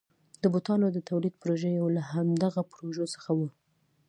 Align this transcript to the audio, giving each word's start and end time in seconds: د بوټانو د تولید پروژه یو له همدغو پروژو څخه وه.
د 0.41 0.43
بوټانو 0.53 0.87
د 0.91 0.97
تولید 1.09 1.33
پروژه 1.41 1.69
یو 1.79 1.87
له 1.95 2.01
همدغو 2.11 2.61
پروژو 2.73 3.05
څخه 3.13 3.31
وه. 3.37 3.49